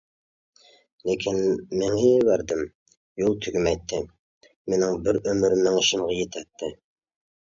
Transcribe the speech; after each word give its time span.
لېكىن 1.07 1.35
مېڭىۋەردىم، 1.81 2.63
يول 3.23 3.35
تۈگىمەيتتى، 3.47 3.99
مېنىڭ 4.73 4.97
بىر 5.09 5.21
ئۆمۈر 5.21 5.55
مېڭىشىمغا 5.67 6.17
يېتەتتى. 6.17 6.71